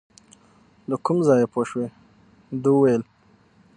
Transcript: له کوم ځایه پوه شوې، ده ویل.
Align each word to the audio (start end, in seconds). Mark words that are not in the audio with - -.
له 0.89 0.95
کوم 1.05 1.17
ځایه 1.27 1.47
پوه 1.53 1.63
شوې، 1.69 1.87
ده 2.61 2.69
ویل. 2.79 3.03